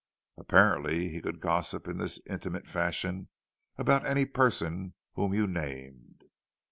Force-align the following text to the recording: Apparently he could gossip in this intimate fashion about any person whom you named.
Apparently 0.35 1.09
he 1.09 1.21
could 1.21 1.39
gossip 1.39 1.87
in 1.87 1.99
this 1.99 2.19
intimate 2.25 2.67
fashion 2.67 3.27
about 3.77 4.03
any 4.03 4.25
person 4.25 4.95
whom 5.13 5.31
you 5.31 5.45
named. 5.45 6.23